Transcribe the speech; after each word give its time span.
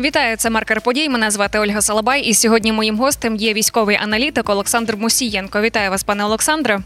Вітаю, 0.00 0.36
це 0.36 0.50
маркер 0.50 0.80
подій. 0.80 1.08
Мене 1.08 1.30
звати 1.30 1.58
Ольга 1.58 1.80
Салабай. 1.80 2.22
І 2.22 2.34
сьогодні 2.34 2.72
моїм 2.72 2.98
гостем 2.98 3.36
є 3.36 3.52
військовий 3.52 3.96
аналітик 3.96 4.50
Олександр 4.50 4.96
Мусієнко. 4.96 5.60
Вітаю 5.60 5.90
вас, 5.90 6.04
пане 6.04 6.24
Олександре. 6.24 6.78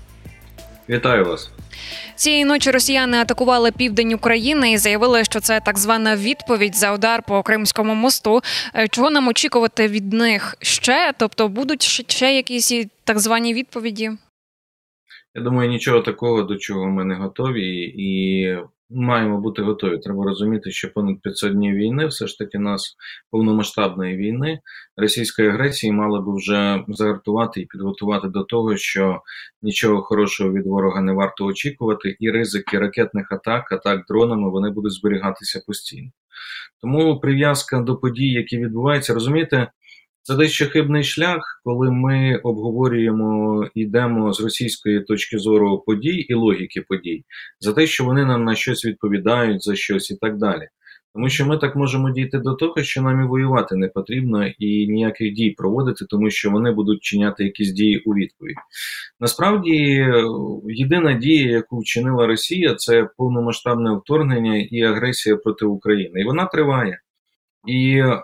Вітаю 0.88 1.24
вас. 1.24 1.50
Цієї 2.16 2.45
ночі 2.45 2.71
росіяни 2.71 3.16
атакували 3.16 3.72
південь 3.72 4.12
України 4.12 4.72
і 4.72 4.77
заявили, 4.77 5.24
що 5.24 5.40
це 5.40 5.61
так 5.61 5.79
звана 5.79 6.16
відповідь 6.16 6.74
за 6.74 6.92
удар 6.92 7.23
по 7.29 7.43
Кримському 7.43 7.95
мосту. 7.95 8.41
Е, 8.75 8.89
чого 8.89 9.11
нам 9.11 9.29
очікувати 9.29 9.89
від 9.89 10.12
них 10.12 10.57
ще? 10.61 11.12
Тобто 11.19 11.49
будуть 11.49 11.83
ще 11.83 12.35
якісь 12.35 12.73
так 13.05 13.19
звані 13.19 13.55
відповіді? 13.55 14.11
Я 15.35 15.43
думаю, 15.43 15.71
нічого 15.71 16.01
такого, 16.01 16.43
до 16.43 16.57
чого 16.57 16.87
ми 16.87 17.05
не 17.05 17.15
готові, 17.15 17.95
і 17.96 18.49
маємо 18.91 19.41
бути 19.41 19.62
готові. 19.62 19.98
Треба 19.98 20.25
розуміти, 20.25 20.71
що 20.71 20.93
понад 20.93 21.21
500 21.23 21.53
днів 21.53 21.75
війни, 21.75 22.07
все 22.07 22.27
ж 22.27 22.39
таки 22.39 22.59
нас 22.59 22.96
повномасштабної 23.31 24.17
війни, 24.17 24.61
російської 24.96 25.49
агресії 25.49 25.93
мали 25.93 26.21
би 26.21 26.36
вже 26.36 26.85
загартувати 26.89 27.61
і 27.61 27.67
підготувати 27.67 28.29
до 28.29 28.44
того, 28.44 28.77
що 28.77 29.21
нічого 29.63 30.03
хорошого 30.03 30.53
від 30.53 30.67
ворога 30.67 31.00
не 31.00 31.13
варто 31.13 31.44
очікувати, 31.44 32.17
і 32.20 32.31
ризики 32.31 32.78
ракетних 32.78 33.33
атак, 33.33 33.72
атак 33.72 34.05
дронами 34.08 34.50
вони 34.50 34.70
будуть 34.70 34.92
зберігатися 34.92 35.62
постійно. 35.66 36.11
Тому 36.80 37.20
прив'язка 37.20 37.80
до 37.80 37.97
подій, 37.97 38.28
які 38.28 38.58
відбуваються, 38.58 39.14
розумієте. 39.14 39.69
Це 40.27 40.37
дещо 40.37 40.67
хибний 40.67 41.05
шлях, 41.05 41.61
коли 41.64 41.91
ми 41.91 42.41
обговорюємо 42.42 43.67
йдемо 43.75 44.33
з 44.33 44.41
російської 44.41 45.00
точки 45.00 45.39
зору 45.39 45.83
подій 45.87 46.17
і 46.28 46.34
логіки 46.34 46.81
подій 46.81 47.25
за 47.61 47.73
те, 47.73 47.87
що 47.87 48.05
вони 48.05 48.25
нам 48.25 48.45
на 48.45 48.55
щось 48.55 48.84
відповідають 48.84 49.62
за 49.62 49.77
щось 49.77 50.11
і 50.11 50.17
так 50.17 50.39
далі. 50.39 50.69
Тому 51.14 51.28
що 51.28 51.47
ми 51.47 51.59
так 51.59 51.77
можемо 51.77 52.11
дійти 52.11 52.39
до 52.39 52.55
того, 52.55 52.83
що 52.83 53.03
нам 53.03 53.20
і 53.20 53.27
воювати 53.27 53.77
не 53.77 53.89
потрібно 53.89 54.47
і 54.47 54.87
ніяких 54.89 55.33
дій 55.33 55.50
проводити, 55.50 56.05
тому 56.05 56.31
що 56.31 56.50
вони 56.50 56.70
будуть 56.72 57.03
чиняти 57.03 57.44
якісь 57.44 57.72
дії 57.72 57.98
у 57.98 58.14
відповідь. 58.14 58.56
Насправді, 59.20 60.06
єдина 60.64 61.12
дія, 61.12 61.50
яку 61.50 61.78
вчинила 61.78 62.27
Росія, 62.27 62.75
це 62.75 63.09
повномасштабне 63.16 63.97
вторгнення 63.97 64.56
і 64.70 64.83
агресія 64.83 65.36
проти 65.36 65.64
України, 65.64 66.20
і 66.20 66.25
вона 66.25 66.47
триває. 66.47 66.98
І 67.66 67.96
е, 67.98 68.22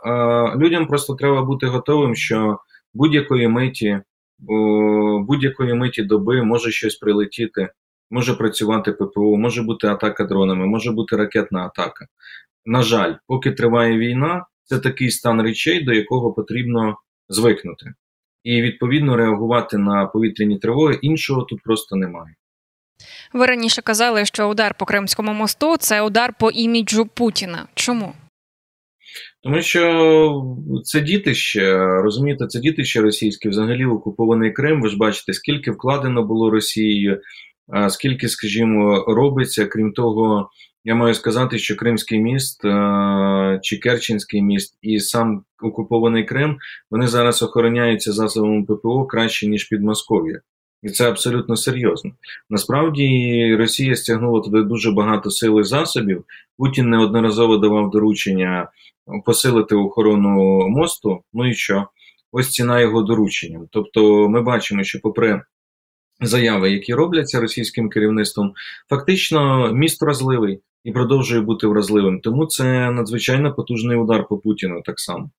людям 0.57 0.87
просто 0.87 1.15
треба 1.15 1.43
бути 1.43 1.67
готовим, 1.67 2.15
що 2.15 2.59
будь-якої 2.95 3.49
миті, 3.49 4.01
будь-якої 5.21 5.75
миті 5.75 6.03
доби 6.03 6.43
може 6.43 6.71
щось 6.71 6.97
прилетіти, 6.97 7.69
може 8.11 8.35
працювати 8.35 8.93
ППО, 8.93 9.37
може 9.37 9.63
бути 9.63 9.87
атака 9.87 10.25
дронами, 10.25 10.67
може 10.67 10.93
бути 10.93 11.17
ракетна 11.17 11.67
атака. 11.67 12.07
На 12.67 12.83
жаль, 12.83 13.15
поки 13.27 13.53
триває 13.53 13.99
війна, 13.99 14.47
це 14.65 14.79
такий 14.79 15.11
стан 15.11 15.43
речей, 15.43 15.85
до 15.85 15.93
якого 15.93 16.33
потрібно 16.33 16.97
звикнути. 17.29 17.95
І 18.43 18.63
відповідно 18.63 19.17
реагувати 19.17 19.79
на 19.79 20.07
повітряні 20.07 20.59
тривоги 20.59 20.99
іншого 21.03 21.43
тут 21.43 21.63
просто 21.63 21.97
немає. 21.97 22.35
Ви 23.33 23.47
раніше 23.47 23.83
казали, 23.83 24.25
що 24.25 24.49
удар 24.49 24.75
по 24.79 24.85
Кримському 24.85 25.33
мосту 25.33 25.77
це 25.77 26.03
удар 26.03 26.35
по 26.39 26.51
іміджу 26.51 27.09
Путіна. 27.15 27.67
Чому? 27.75 28.13
Тому 29.43 29.63
що 29.63 30.43
це 30.85 31.01
дітище, 31.01 31.79
розумієте, 31.79 32.47
це 32.47 32.61
дітище 32.61 33.01
російське, 33.01 33.49
взагалі 33.49 33.85
окупований 33.85 34.53
Крим. 34.53 34.83
Ви 34.83 34.89
ж 34.89 34.97
бачите, 34.97 35.33
скільки 35.33 35.71
вкладено 35.71 36.23
було 36.23 36.51
Росією, 36.51 37.21
скільки, 37.89 38.29
скажімо, 38.29 39.05
робиться. 39.09 39.67
Крім 39.67 39.93
того, 39.93 40.51
я 40.85 40.95
маю 40.95 41.15
сказати, 41.15 41.59
що 41.59 41.77
Кримський 41.77 42.19
міст 42.21 42.63
чи 43.63 43.77
Керченський 43.79 44.43
міст 44.43 44.79
і 44.83 45.01
сам 45.01 45.45
окупований 45.63 46.25
Крим 46.25 46.57
вони 46.91 47.07
зараз 47.07 47.43
охороняються 47.43 48.13
засобами 48.13 48.65
ППО 48.65 49.07
краще 49.07 49.47
ніж 49.47 49.65
Підмосков'я. 49.65 50.41
І 50.83 50.89
це 50.91 51.09
абсолютно 51.09 51.57
серйозно. 51.57 52.13
Насправді 52.51 53.57
Росія 53.59 53.97
стягнула 53.97 54.41
туди 54.41 54.63
дуже 54.63 54.93
багато 54.93 55.31
сил 55.31 55.61
і 55.61 55.65
засобів. 55.65 56.25
Путін 56.59 56.91
неодноразово 56.91 57.57
давав 57.57 57.91
доручення 57.91 58.69
посилити 59.25 59.75
охорону 59.75 60.69
мосту. 60.69 61.21
Ну 61.33 61.51
і 61.51 61.55
що? 61.55 61.87
Ось 62.33 62.51
ціна 62.51 62.81
його 62.81 63.03
дорученням. 63.03 63.69
Тобто, 63.71 64.29
ми 64.29 64.43
бачимо, 64.43 64.85
що, 64.85 65.01
попри 65.03 65.43
заяви, 66.21 66.71
які 66.71 66.95
робляться 66.95 67.41
російським 67.41 67.89
керівництвом, 67.91 68.55
фактично 68.89 69.71
міст 69.73 70.03
вразливий 70.03 70.61
і 70.85 70.93
продовжує 70.93 71.41
бути 71.41 71.67
вразливим. 71.67 72.21
Тому 72.21 72.47
це 72.47 72.91
надзвичайно 72.91 73.55
потужний 73.55 73.97
удар 73.97 74.27
по 74.29 74.39
Путіну 74.39 74.83
так 74.85 75.01
само. 75.01 75.31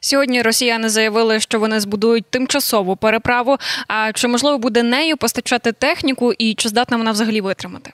Сьогодні 0.00 0.42
росіяни 0.42 0.88
заявили, 0.88 1.40
що 1.40 1.60
вони 1.60 1.80
збудують 1.80 2.24
тимчасову 2.30 2.96
переправу. 2.96 3.56
А 3.88 4.12
чи 4.12 4.28
можливо 4.28 4.58
буде 4.58 4.82
нею 4.82 5.16
постачати 5.16 5.72
техніку, 5.72 6.32
і 6.38 6.54
чи 6.54 6.68
здатна 6.68 6.96
вона 6.96 7.10
взагалі 7.10 7.40
витримати? 7.40 7.92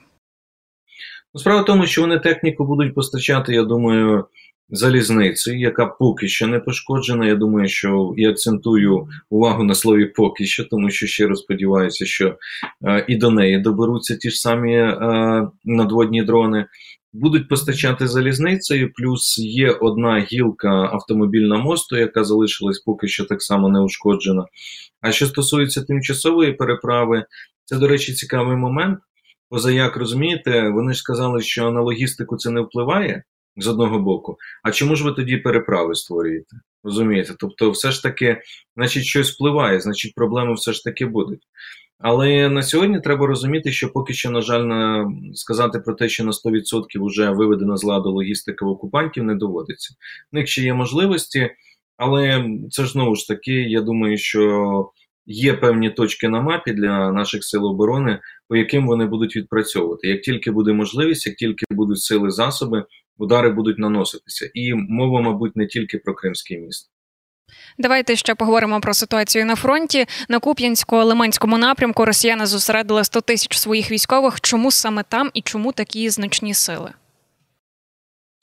Ну, 1.33 1.39
справа 1.39 1.61
в 1.61 1.65
тому, 1.65 1.85
що 1.85 2.01
вони 2.01 2.19
техніку 2.19 2.65
будуть 2.65 2.95
постачати, 2.95 3.53
я 3.53 3.63
думаю, 3.63 4.25
залізницею, 4.69 5.59
яка 5.59 5.85
поки 5.85 6.27
що 6.27 6.47
не 6.47 6.59
пошкоджена. 6.59 7.27
Я 7.27 7.35
думаю, 7.35 7.67
що 7.67 8.13
я 8.17 8.29
акцентую 8.29 9.07
увагу 9.29 9.63
на 9.63 9.75
слові 9.75 10.05
поки 10.05 10.45
що, 10.45 10.63
тому 10.63 10.89
що 10.89 11.07
щиро 11.07 11.35
сподіваюся, 11.35 12.05
що 12.05 12.37
е, 12.85 13.05
і 13.07 13.15
до 13.15 13.31
неї 13.31 13.59
доберуться 13.59 14.15
ті 14.15 14.29
ж 14.29 14.39
самі 14.39 14.75
е, 14.75 14.97
надводні 15.65 16.23
дрони. 16.23 16.65
Будуть 17.13 17.49
постачати 17.49 18.07
залізницею, 18.07 18.93
плюс 18.93 19.39
є 19.39 19.71
одна 19.71 20.19
гілка 20.19 20.69
автомобільного 20.69 21.63
мосту, 21.63 21.97
яка 21.97 22.23
залишилась 22.23 22.79
поки 22.79 23.07
що 23.07 23.25
так 23.25 23.41
само 23.41 23.69
не 23.69 23.79
ушкоджена. 23.79 24.45
А 25.01 25.11
що 25.11 25.27
стосується 25.27 25.83
тимчасової 25.83 26.53
переправи, 26.53 27.25
це, 27.65 27.77
до 27.77 27.87
речі, 27.87 28.13
цікавий 28.13 28.57
момент. 28.57 28.99
Поза 29.49 29.71
як 29.71 29.97
розумієте, 29.97 30.69
вони 30.69 30.93
ж 30.93 30.99
сказали, 30.99 31.41
що 31.41 31.71
на 31.71 31.81
логістику 31.81 32.37
це 32.37 32.49
не 32.49 32.61
впливає 32.61 33.23
з 33.57 33.67
одного 33.67 33.99
боку. 33.99 34.37
А 34.63 34.71
чому 34.71 34.95
ж 34.95 35.03
ви 35.03 35.11
тоді 35.11 35.37
переправи 35.37 35.95
створюєте? 35.95 36.57
Розумієте? 36.83 37.33
Тобто, 37.39 37.71
все 37.71 37.91
ж 37.91 38.03
таки, 38.03 38.41
значить, 38.75 39.03
щось 39.03 39.31
впливає, 39.31 39.79
значить, 39.79 40.15
проблеми 40.15 40.53
все 40.53 40.73
ж 40.73 40.83
таки 40.83 41.05
будуть. 41.05 41.43
Але 42.03 42.49
на 42.49 42.61
сьогодні 42.61 42.99
треба 42.99 43.27
розуміти, 43.27 43.71
що 43.71 43.89
поки 43.89 44.13
що, 44.13 44.31
на 44.31 44.41
жаль, 44.41 45.05
сказати 45.33 45.79
про 45.79 45.93
те, 45.93 46.09
що 46.09 46.23
на 46.23 46.31
100% 46.31 47.05
вже 47.05 47.29
виведена 47.29 47.77
з 47.77 47.83
ладу 47.83 48.11
логістика 48.11 48.65
окупантів, 48.65 49.23
не 49.23 49.35
доводиться. 49.35 49.95
В 50.31 50.35
них 50.35 50.47
ще 50.47 50.61
є 50.61 50.73
можливості, 50.73 51.49
але 51.97 52.45
це 52.71 52.85
ж 52.85 52.91
знову 52.91 53.15
ж 53.15 53.27
таки, 53.27 53.51
я 53.51 53.81
думаю, 53.81 54.17
що 54.17 54.91
є 55.25 55.53
певні 55.53 55.89
точки 55.89 56.29
на 56.29 56.41
мапі 56.41 56.73
для 56.73 57.11
наших 57.11 57.43
сил 57.43 57.65
оборони, 57.65 58.19
по 58.47 58.55
яким 58.55 58.87
вони 58.87 59.05
будуть 59.05 59.35
відпрацьовувати. 59.35 60.07
Як 60.07 60.21
тільки 60.21 60.51
буде 60.51 60.73
можливість, 60.73 61.27
як 61.27 61.35
тільки 61.35 61.65
будуть 61.69 61.99
сили 61.99 62.31
засоби, 62.31 62.85
удари 63.17 63.49
будуть 63.49 63.79
наноситися. 63.79 64.49
І 64.53 64.73
мова, 64.73 65.21
мабуть, 65.21 65.55
не 65.55 65.67
тільки 65.67 65.97
про 65.97 66.13
Кримський 66.13 66.59
міст. 66.59 66.91
Давайте 67.77 68.15
ще 68.15 68.35
поговоримо 68.35 68.81
про 68.81 68.93
ситуацію 68.93 69.45
на 69.45 69.55
фронті. 69.55 70.05
На 70.29 70.39
Куп'янсько-Лиманському 70.39 71.57
напрямку 71.57 72.05
Росіяни 72.05 72.45
зосередили 72.45 73.03
100 73.03 73.21
тисяч 73.21 73.57
своїх 73.57 73.91
військових. 73.91 74.41
Чому 74.41 74.71
саме 74.71 75.03
там 75.09 75.31
і 75.33 75.41
чому 75.41 75.71
такі 75.71 76.09
значні 76.09 76.53
сили? 76.53 76.91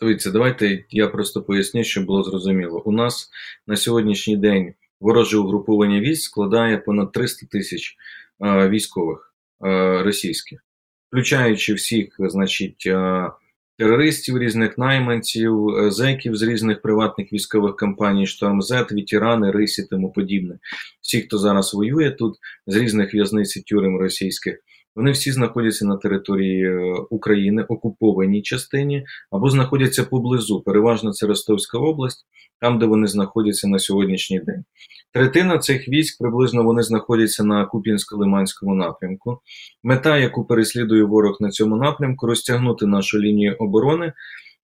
Дивіться, 0.01 0.31
давайте 0.31 0.85
я 0.91 1.09
просто 1.09 1.43
поясню, 1.43 1.85
щоб 1.85 2.05
було 2.05 2.23
зрозуміло. 2.23 2.83
У 2.85 2.93
нас 2.93 3.31
на 3.67 3.77
сьогоднішній 3.77 4.37
день 4.37 4.75
вороже 5.01 5.39
угруповання 5.39 6.01
військ 6.01 6.23
складає 6.23 6.79
понад 6.79 7.13
300 7.13 7.47
тисяч 7.47 7.97
е, 8.45 8.69
військових 8.69 9.35
е, 9.65 10.03
російських, 10.03 10.65
включаючи 11.09 11.75
всіх, 11.75 12.17
значить, 12.19 12.83
е, 12.87 13.31
терористів, 13.81 14.39
різних 14.39 14.79
найманців, 14.79 15.69
е, 15.69 15.91
зеків 15.91 16.37
з 16.37 16.43
різних 16.43 16.83
приватних 16.83 17.33
військових 17.33 17.77
компаній, 17.77 18.27
Штормзет, 18.27 18.93
ветерани, 18.93 19.51
Рисі, 19.51 19.87
тому 19.91 20.13
подібне. 20.13 20.59
Всі, 21.01 21.21
хто 21.21 21.39
зараз 21.39 21.75
воює 21.75 22.11
тут, 22.11 22.35
з 22.67 22.77
різних 22.77 23.15
в'язниць 23.15 23.57
і 23.57 23.63
тюрем 23.63 23.99
російських. 23.99 24.59
Вони 24.97 25.11
всі 25.11 25.33
знаходяться 25.33 25.87
на 25.87 25.97
території 25.97 26.65
е, 26.65 26.95
України, 27.11 27.63
окупованій 27.69 28.43
частині, 28.43 29.05
або 29.31 29.51
знаходяться 29.51 30.05
поблизу. 30.05 30.61
Переважно 30.61 31.13
це 31.13 31.27
Ростовська 31.27 31.79
область, 31.79 32.27
там, 32.61 32.79
де 32.79 32.87
вони 32.87 33.07
знаходяться 33.07 33.69
на 33.69 33.79
сьогоднішній 33.79 34.41
день. 34.41 34.65
Третина 35.13 35.59
цих 35.59 35.89
військ 35.89 36.19
приблизно 36.19 36.65
вони 36.65 36.83
знаходяться 36.83 37.45
на 37.45 37.69
Куп'янсько-Лиманському 37.73 38.75
напрямку. 38.75 39.41
Мета, 39.83 40.19
яку 40.19 40.45
переслідує 40.45 41.05
ворог 41.05 41.37
на 41.41 41.51
цьому 41.51 41.77
напрямку, 41.77 42.27
розтягнути 42.27 42.87
нашу 42.87 43.21
лінію 43.21 43.57
оборони, 43.59 44.13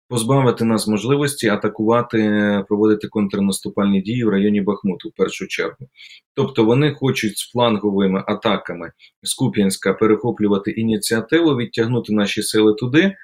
позбавити 0.08 0.64
нас 0.64 0.88
можливості 0.88 1.48
атакувати, 1.48 2.64
проводити 2.68 3.08
контрнаступальні 3.08 4.02
дії 4.02 4.24
в 4.24 4.28
районі 4.28 4.60
Бахмуту 4.60 5.08
в 5.08 5.12
першу 5.12 5.46
чергу. 5.46 5.88
Тобто 6.34 6.64
вони 6.64 6.92
хочуть 6.92 7.38
з 7.38 7.50
фланговими 7.50 8.24
атаками 8.26 8.92
з 9.22 9.34
Куп'янська 9.34 9.92
перехоплювати 9.92 10.70
ініціативу, 10.70 11.56
відтягнути 11.56 12.12
наші 12.12 12.42
сили 12.42 12.74
туди 12.74 13.14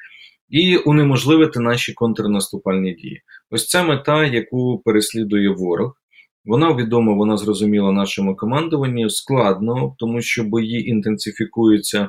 і 0.48 0.76
унеможливити 0.76 1.60
наші 1.60 1.92
контрнаступальні 1.92 2.94
дії. 2.94 3.22
Ось 3.50 3.68
ця 3.68 3.82
мета, 3.82 4.24
яку 4.24 4.82
переслідує 4.84 5.48
ворог. 5.48 5.96
Вона 6.44 6.74
відома, 6.74 7.14
вона 7.14 7.36
зрозуміла 7.36 7.92
нашому 7.92 8.36
командуванню. 8.36 9.10
Складно, 9.10 9.94
тому 9.98 10.22
що 10.22 10.44
бої 10.44 10.88
інтенсифікуються. 10.88 12.08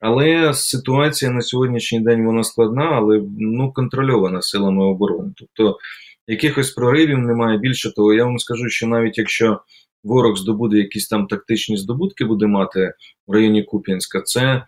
Але 0.00 0.54
ситуація 0.54 1.30
на 1.30 1.40
сьогоднішній 1.40 2.00
день 2.00 2.26
вона 2.26 2.44
складна, 2.44 2.84
але 2.84 3.22
ну 3.38 3.72
контрольована 3.72 4.42
силами 4.42 4.84
оборони. 4.84 5.32
Тобто 5.36 5.78
якихось 6.26 6.70
проривів 6.70 7.18
немає. 7.18 7.58
Більше 7.58 7.94
того, 7.94 8.14
я 8.14 8.24
вам 8.24 8.38
скажу, 8.38 8.68
що 8.68 8.86
навіть 8.86 9.18
якщо 9.18 9.60
ворог 10.04 10.36
здобуде 10.36 10.78
якісь 10.78 11.08
там 11.08 11.26
тактичні 11.26 11.76
здобутки, 11.76 12.24
буде 12.24 12.46
мати 12.46 12.92
в 13.26 13.32
районі 13.32 13.62
Куп'янська, 13.62 14.20
це 14.20 14.64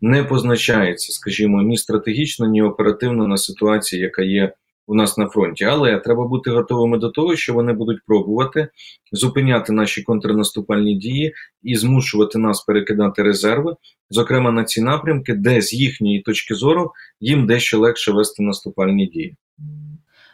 не 0.00 0.24
позначається, 0.24 1.12
скажімо, 1.12 1.62
ні 1.62 1.76
стратегічно, 1.76 2.46
ні 2.46 2.62
оперативно 2.62 3.26
на 3.26 3.36
ситуації, 3.36 4.02
яка 4.02 4.22
є 4.22 4.52
у 4.88 4.94
нас 4.94 5.18
на 5.18 5.26
фронті. 5.26 5.64
Але 5.64 5.98
треба 5.98 6.26
бути 6.26 6.50
готовими 6.50 6.98
до 6.98 7.08
того, 7.10 7.36
що 7.36 7.54
вони 7.54 7.72
будуть 7.72 7.98
пробувати 8.06 8.68
зупиняти 9.12 9.72
наші 9.72 10.02
контрнаступальні 10.02 10.94
дії 10.94 11.34
і 11.62 11.76
змушувати 11.76 12.38
нас 12.38 12.64
перекидати 12.64 13.22
резерви, 13.22 13.74
зокрема 14.10 14.50
на 14.50 14.64
ці 14.64 14.82
напрямки, 14.82 15.34
де 15.34 15.60
з 15.60 15.72
їхньої 15.72 16.20
точки 16.22 16.54
зору 16.54 16.92
їм 17.20 17.46
дещо 17.46 17.78
легше 17.78 18.12
вести 18.12 18.42
наступальні 18.42 19.06
дії. 19.06 19.36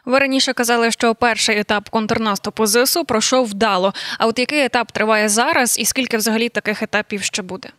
Ви 0.05 0.19
раніше 0.19 0.53
казали, 0.53 0.91
що 0.91 1.15
перший 1.15 1.59
етап 1.59 1.89
контрнаступу 1.89 2.65
ЗСУ 2.65 3.05
пройшов 3.05 3.45
вдало. 3.45 3.93
А 4.19 4.27
от 4.27 4.39
який 4.39 4.65
етап 4.65 4.91
триває 4.91 5.29
зараз, 5.29 5.79
і 5.79 5.85
скільки 5.85 6.17
взагалі 6.17 6.49
таких 6.49 6.83
етапів 6.83 7.21
ще 7.21 7.41
буде? 7.41 7.69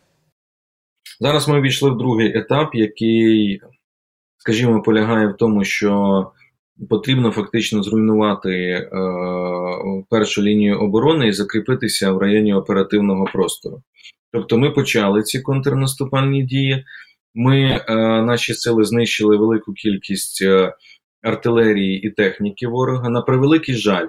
Зараз 1.20 1.48
ми 1.48 1.60
війшли 1.60 1.90
в 1.90 1.98
другий 1.98 2.38
етап, 2.38 2.74
який, 2.74 3.60
скажімо, 4.38 4.82
полягає 4.82 5.26
в 5.26 5.36
тому, 5.36 5.64
що 5.64 6.32
потрібно 6.90 7.30
фактично 7.30 7.82
зруйнувати 7.82 8.50
е, 8.50 8.88
першу 10.10 10.42
лінію 10.42 10.80
оборони 10.80 11.28
і 11.28 11.32
закріпитися 11.32 12.12
в 12.12 12.18
районі 12.18 12.54
оперативного 12.54 13.24
простору. 13.24 13.82
Тобто, 14.32 14.58
ми 14.58 14.70
почали 14.70 15.22
ці 15.22 15.40
контрнаступальні 15.40 16.42
дії. 16.42 16.84
Ми 17.34 17.60
е, 17.60 17.94
наші 18.22 18.54
сили 18.54 18.84
знищили 18.84 19.36
велику 19.36 19.72
кількість 19.72 20.42
е, 20.42 20.74
артилерії 21.22 22.06
і 22.06 22.10
техніки 22.10 22.66
ворога. 22.66 23.08
На 23.08 23.22
превеликий 23.22 23.74
жаль, 23.74 24.08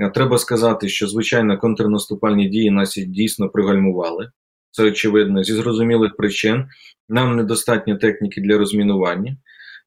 е, 0.00 0.10
треба 0.10 0.38
сказати, 0.38 0.88
що 0.88 1.06
звичайно 1.06 1.58
контрнаступальні 1.58 2.48
дії 2.48 2.70
нас 2.70 2.94
дійсно 2.96 3.48
пригальмували. 3.48 4.30
Це 4.70 4.84
очевидно, 4.84 5.44
зі 5.44 5.52
зрозумілих 5.52 6.16
причин. 6.16 6.66
Нам 7.08 7.36
недостатньо 7.36 7.96
техніки 7.96 8.40
для 8.40 8.58
розмінування, 8.58 9.36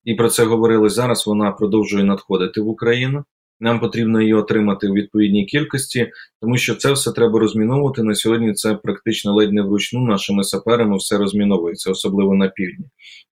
і 0.07 0.15
про 0.15 0.29
це 0.29 0.43
говорили 0.43 0.89
зараз. 0.89 1.27
Вона 1.27 1.51
продовжує 1.51 2.03
надходити 2.03 2.61
в 2.61 2.67
Україну. 2.67 3.23
Нам 3.59 3.79
потрібно 3.79 4.21
її 4.21 4.33
отримати 4.33 4.87
у 4.87 4.93
відповідній 4.93 5.45
кількості, 5.45 6.11
тому 6.41 6.57
що 6.57 6.75
це 6.75 6.91
все 6.91 7.11
треба 7.11 7.39
розміновувати. 7.39 8.03
На 8.03 8.15
сьогодні 8.15 8.53
це 8.53 8.75
практично 8.75 9.33
ледь 9.33 9.53
не 9.53 9.61
вручну 9.61 10.01
нашими 10.01 10.43
саперами 10.43 10.97
все 10.97 11.17
розміновується, 11.17 11.91
особливо 11.91 12.35
на 12.35 12.47
півдні. 12.47 12.85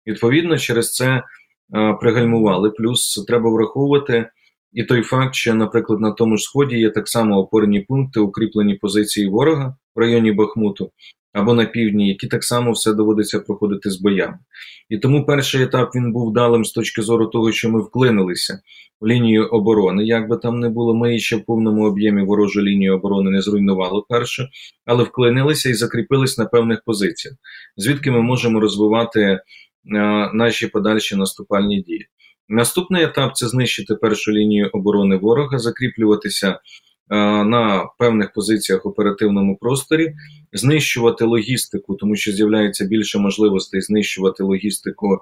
Відповідно, 0.07 0.57
через 0.57 0.93
це 0.93 1.23
а, 1.73 1.93
пригальмували. 1.93 2.71
Плюс 2.71 3.25
треба 3.27 3.49
враховувати 3.49 4.29
і 4.71 4.83
той 4.83 5.01
факт, 5.01 5.35
що, 5.35 5.53
наприклад, 5.53 5.99
на 5.99 6.11
тому 6.11 6.37
ж 6.37 6.43
сході 6.43 6.75
є 6.75 6.89
так 6.89 7.07
само 7.07 7.37
опорні 7.37 7.79
пункти, 7.79 8.19
укріплені 8.19 8.75
позиції 8.75 9.29
ворога 9.29 9.75
в 9.95 9.99
районі 9.99 10.31
Бахмуту, 10.31 10.91
або 11.33 11.53
на 11.53 11.65
півдні, 11.65 12.07
які 12.07 12.27
так 12.27 12.43
само 12.43 12.71
все 12.71 12.93
доводиться 12.93 13.39
проходити 13.39 13.89
з 13.89 14.01
боями. 14.01 14.39
І 14.89 14.97
тому 14.97 15.25
перший 15.25 15.63
етап 15.63 15.91
він 15.95 16.13
був 16.13 16.29
вдалим 16.29 16.65
з 16.65 16.71
точки 16.71 17.01
зору 17.01 17.27
того, 17.27 17.51
що 17.51 17.69
ми 17.69 17.81
вклинилися 17.81 18.59
в 19.01 19.07
лінію 19.07 19.47
оборони. 19.47 20.05
Як 20.05 20.29
би 20.29 20.37
там 20.37 20.59
не 20.59 20.69
було, 20.69 20.95
ми 20.95 21.19
ще 21.19 21.35
в 21.35 21.45
повному 21.45 21.85
об'ємі 21.85 22.23
ворожу 22.23 22.61
лінію 22.61 22.95
оборони 22.95 23.31
не 23.31 23.41
зруйнували 23.41 24.01
перше, 24.09 24.49
але 24.85 25.03
вклинилися 25.03 25.69
і 25.69 25.73
закріпились 25.73 26.37
на 26.37 26.45
певних 26.45 26.81
позиціях, 26.85 27.37
звідки 27.77 28.11
ми 28.11 28.21
можемо 28.21 28.59
розвивати 28.59 29.21
е, 29.21 29.39
наші 30.33 30.67
подальші 30.67 31.15
наступальні 31.15 31.81
дії. 31.81 32.07
Наступний 32.49 33.03
етап 33.03 33.35
це 33.35 33.47
знищити 33.47 33.95
першу 33.95 34.31
лінію 34.31 34.69
оборони 34.73 35.17
ворога, 35.17 35.59
закріплюватися 35.59 36.59
на 37.09 37.89
певних 37.99 38.33
позиціях 38.33 38.85
в 38.85 38.87
оперативному 38.87 39.57
просторі, 39.57 40.13
знищувати 40.53 41.25
логістику, 41.25 41.95
тому 41.95 42.15
що 42.15 42.31
з'являється 42.31 42.85
більше 42.85 43.19
можливостей 43.19 43.81
знищувати 43.81 44.43
логістику 44.43 45.17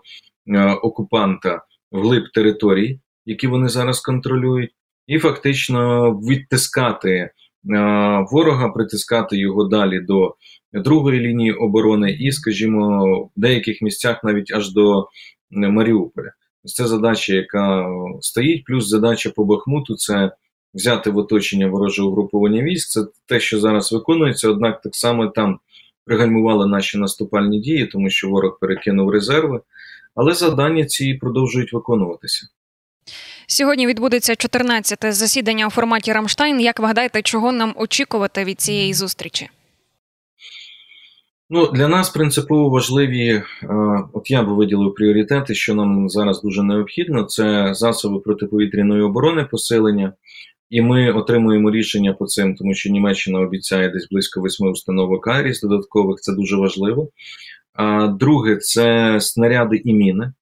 е, 0.48 0.74
окупанта 0.74 1.62
вглиб 1.92 2.24
територій, 2.34 3.00
які 3.26 3.48
вони 3.48 3.70
зараз 3.70 4.02
контролюють, 4.02 4.72
і 5.08 5.20
фактично 5.20 6.12
відтискати 6.12 7.12
е, 7.12 7.32
ворога, 8.32 8.70
притискати 8.70 9.38
його 9.38 9.64
далі 9.64 10.00
до 10.00 10.36
другої 10.74 11.20
лінії 11.20 11.52
оборони, 11.52 12.12
і, 12.12 12.32
скажімо, 12.32 13.06
в 13.36 13.40
деяких 13.40 13.82
місцях 13.82 14.24
навіть 14.24 14.52
аж 14.52 14.74
до 14.74 15.08
Маріуполя. 15.52 16.32
Це 16.64 16.88
задача, 16.88 17.34
яка 17.34 17.88
стоїть, 18.22 18.64
плюс 18.66 18.88
задача 18.88 19.30
по 19.30 19.46
Бахмуту 19.46 19.96
це 19.96 20.32
взяти 20.74 21.10
в 21.10 21.18
оточення 21.18 21.68
ворожого 21.68 22.10
угруповання 22.10 22.64
військ. 22.64 22.90
Це 22.90 23.02
те, 23.26 23.40
що 23.40 23.60
зараз 23.60 23.92
виконується, 23.92 24.50
однак 24.50 24.82
так 24.82 24.96
само 24.96 25.28
там 25.28 25.60
пригальмували 26.06 26.68
наші 26.68 26.98
наступальні 26.98 27.60
дії, 27.60 27.86
тому 27.86 28.10
що 28.10 28.30
ворог 28.30 28.58
перекинув 28.62 29.10
резерви, 29.10 29.62
але 30.16 30.34
завдання 30.34 30.86
ці 30.86 31.14
продовжують 31.14 31.74
виконуватися. 31.74 32.48
Сьогодні 33.48 33.88
відбудеться 33.88 34.34
14-те 34.34 35.12
засідання 35.12 35.68
у 35.68 35.70
форматі 35.70 36.14
Рамштайн. 36.14 36.62
Як 36.62 36.80
ви 36.80 36.88
гадаєте, 36.88 37.22
чого 37.22 37.52
нам 37.52 37.74
очікувати 37.78 38.44
від 38.44 38.62
цієї 38.62 38.94
зустрічі? 38.94 39.50
Ну, 41.54 41.72
Для 41.72 41.88
нас 41.88 42.10
принципово 42.10 42.70
важливі, 42.70 43.28
е, 43.30 43.44
от 44.14 44.32
я 44.32 44.44
би 44.44 44.54
виділив 44.54 44.94
пріоритети, 44.96 45.56
що 45.56 45.76
нам 45.76 46.10
зараз 46.10 46.42
дуже 46.42 46.64
необхідно: 46.64 47.24
це 47.24 47.74
засоби 47.74 48.20
протиповітряної 48.20 49.02
оборони, 49.02 49.48
посилення, 49.52 50.14
і 50.72 50.82
ми 50.82 51.12
отримуємо 51.12 51.72
рішення 51.72 52.14
по 52.14 52.26
цим, 52.26 52.56
тому 52.56 52.74
що 52.74 52.90
Німеччина 52.90 53.40
обіцяє 53.40 53.90
десь 53.90 54.08
близько 54.12 54.42
восьми 54.42 54.72
установок 54.72 55.28
Айріс 55.28 55.62
додаткових, 55.62 56.20
це 56.20 56.34
дуже 56.34 56.56
важливо. 56.56 57.10
А 57.74 58.08
друге, 58.08 58.56
це 58.56 59.18
снаряди 59.22 59.82
і 59.86 59.94
міни. 59.94 60.34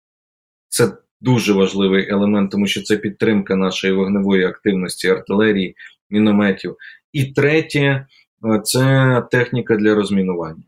Це 0.69 0.92
дуже 1.20 1.52
важливий 1.52 2.08
елемент, 2.10 2.50
тому 2.50 2.66
що 2.66 2.82
це 2.82 2.96
підтримка 2.96 3.56
нашої 3.56 3.92
вогневої 3.92 4.44
активності, 4.44 5.08
артилерії, 5.08 5.75
мінометів. 6.11 6.76
І 7.12 7.25
третє 7.25 8.06
це 8.64 9.23
техніка 9.30 9.76
для 9.76 9.94
розмінування. 9.94 10.62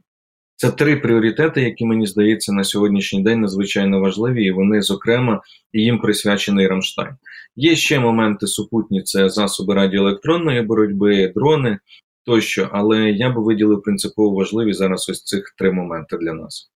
Це 0.61 0.71
три 0.71 0.97
пріоритети, 0.97 1.62
які 1.62 1.85
мені 1.85 2.07
здається 2.07 2.52
на 2.52 2.64
сьогоднішній 2.64 3.23
день 3.23 3.40
надзвичайно 3.40 4.00
важливі, 4.00 4.45
і 4.45 4.50
вони, 4.50 4.83
зокрема, 4.83 5.40
їм 5.73 5.99
присвячений 5.99 6.67
Рамштайн. 6.67 7.11
Є 7.57 7.76
ще 7.76 7.99
моменти 8.00 8.47
супутні: 8.47 9.02
це 9.02 9.29
засоби 9.29 9.75
радіоелектронної 9.75 10.62
боротьби, 10.62 11.33
дрони 11.37 11.79
тощо, 12.26 12.69
але 12.73 13.11
я 13.11 13.31
би 13.31 13.43
виділив 13.43 13.83
принципово 13.83 14.37
важливі 14.37 14.73
зараз 14.73 15.09
ось 15.09 15.25
цих 15.25 15.55
три 15.59 15.73
моменти 15.73 16.17
для 16.17 16.33
нас. 16.33 16.71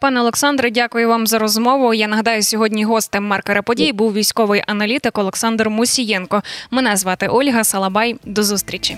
Пане 0.00 0.20
Олександре, 0.20 0.70
дякую 0.70 1.08
вам 1.08 1.26
за 1.26 1.38
розмову. 1.38 1.94
Я 1.94 2.08
нагадаю, 2.08 2.42
сьогодні 2.42 2.84
гостем 2.84 3.24
маркера 3.24 3.62
подій 3.62 3.92
був 3.92 4.12
військовий 4.12 4.62
аналітик 4.66 5.18
Олександр 5.18 5.68
Мусієнко. 5.68 6.42
Мене 6.70 6.96
звати 6.96 7.28
Ольга 7.28 7.64
Салабай. 7.64 8.16
До 8.24 8.42
зустрічі. 8.42 8.96